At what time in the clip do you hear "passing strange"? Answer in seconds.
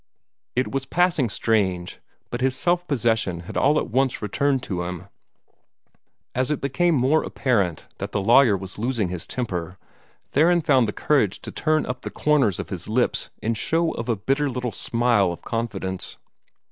0.87-1.99